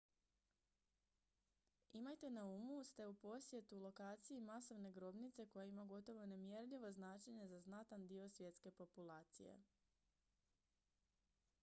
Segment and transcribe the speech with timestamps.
[1.99, 7.59] imajte na umu ste u posjetu lokaciji masovne grobnice koja ima gotovo nemjerljivo značenje za
[7.59, 9.59] znatan dio svjetske populacije